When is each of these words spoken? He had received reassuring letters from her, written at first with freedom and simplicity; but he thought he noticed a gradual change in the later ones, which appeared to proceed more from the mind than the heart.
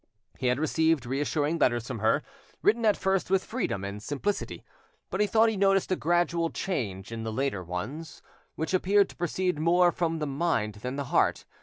He 0.39 0.47
had 0.47 0.59
received 0.59 1.05
reassuring 1.05 1.59
letters 1.59 1.85
from 1.85 1.99
her, 1.99 2.23
written 2.63 2.87
at 2.87 2.97
first 2.97 3.29
with 3.29 3.43
freedom 3.43 3.83
and 3.83 4.01
simplicity; 4.01 4.65
but 5.11 5.21
he 5.21 5.27
thought 5.27 5.47
he 5.47 5.55
noticed 5.57 5.91
a 5.91 5.95
gradual 5.95 6.49
change 6.49 7.11
in 7.11 7.21
the 7.21 7.31
later 7.31 7.63
ones, 7.63 8.23
which 8.55 8.73
appeared 8.73 9.09
to 9.09 9.15
proceed 9.15 9.59
more 9.59 9.91
from 9.91 10.17
the 10.17 10.25
mind 10.25 10.79
than 10.81 10.95
the 10.95 11.03
heart. 11.13 11.45